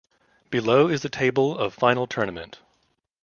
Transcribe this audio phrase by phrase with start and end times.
[0.49, 2.57] Below is the table of Final tournament.